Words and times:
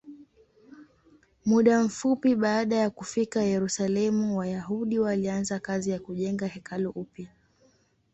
Muda 1.45 1.83
mfupi 1.83 2.35
baada 2.35 2.75
ya 2.75 2.89
kufika 2.89 3.41
Yerusalemu, 3.43 4.37
Wayahudi 4.37 4.99
walianza 4.99 5.59
kazi 5.59 5.89
ya 5.91 5.99
kujenga 5.99 6.47
hekalu 6.47 6.89
upya. 6.89 7.27